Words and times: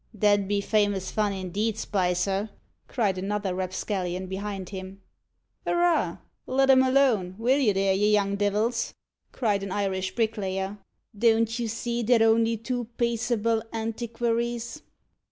"That 0.15 0.39
'ud 0.39 0.47
be 0.47 0.61
famous 0.61 1.11
fun, 1.11 1.31
indeed, 1.31 1.77
Spicer!" 1.77 2.49
cried 2.87 3.19
another 3.19 3.53
rapscallion 3.53 4.25
behind 4.25 4.69
him. 4.69 4.99
"Arrah! 5.63 6.17
let 6.47 6.71
'em 6.71 6.81
alone, 6.81 7.35
will 7.37 7.59
you 7.59 7.71
there, 7.71 7.93
you 7.93 8.07
young 8.07 8.35
divils!" 8.35 8.95
cried 9.31 9.61
an 9.61 9.71
Irish 9.71 10.15
bricklayer; 10.15 10.79
"don't 11.15 11.59
you 11.59 11.67
see 11.67 12.01
they're 12.01 12.27
only 12.27 12.57
two 12.57 12.85
paiceable 12.97 13.61
antiquaries." 13.71 14.81